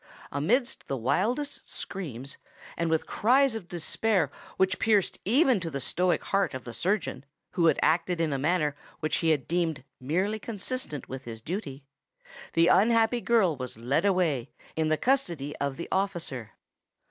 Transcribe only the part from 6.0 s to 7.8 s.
heart of the surgeon, who had